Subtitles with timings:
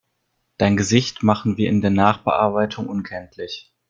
[0.57, 3.71] Dein Gesicht machen wir in der Nachbearbeitung unkenntlich.